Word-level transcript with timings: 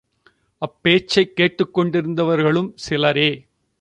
அப் 0.57 0.83
பேச்சைக் 0.83 1.35
கேட்டுக் 1.35 1.79
கொண்டிருந்தவர்களும் 1.79 2.71
சிலரே. 2.75 3.45